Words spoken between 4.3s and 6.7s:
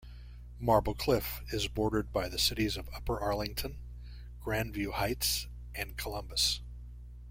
Grandview Heights, and Columbus.